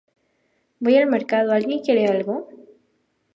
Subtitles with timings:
[0.79, 2.49] Voy al mercadona alguien quiere algo?.